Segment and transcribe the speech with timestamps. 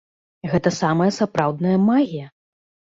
[0.53, 2.27] Гэта самая сапраўдная магія!